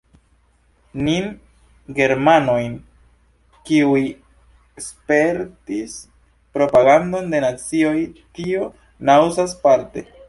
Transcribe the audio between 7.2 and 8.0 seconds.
de nazioj,